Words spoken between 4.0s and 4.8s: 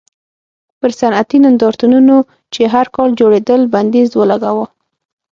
ولګاوه.